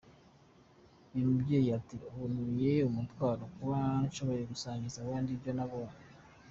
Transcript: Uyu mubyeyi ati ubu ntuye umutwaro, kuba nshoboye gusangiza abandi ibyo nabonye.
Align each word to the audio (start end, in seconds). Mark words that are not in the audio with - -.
Uyu 1.13 1.29
mubyeyi 1.31 1.69
ati 1.79 1.95
ubu 2.07 2.23
ntuye 2.31 2.73
umutwaro, 2.89 3.43
kuba 3.55 3.77
nshoboye 4.07 4.43
gusangiza 4.51 4.97
abandi 4.99 5.29
ibyo 5.35 5.51
nabonye. 5.57 5.95